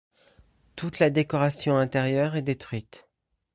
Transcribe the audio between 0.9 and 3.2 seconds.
la décoration intérieure est détruite.